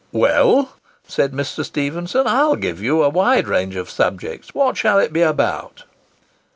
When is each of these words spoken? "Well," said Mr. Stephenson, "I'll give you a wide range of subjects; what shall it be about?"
"Well," 0.11 0.73
said 1.07 1.31
Mr. 1.31 1.63
Stephenson, 1.63 2.25
"I'll 2.25 2.55
give 2.55 2.81
you 2.81 3.03
a 3.03 3.09
wide 3.09 3.47
range 3.47 3.75
of 3.75 3.87
subjects; 3.87 4.51
what 4.55 4.75
shall 4.75 4.97
it 4.97 5.13
be 5.13 5.21
about?" 5.21 5.83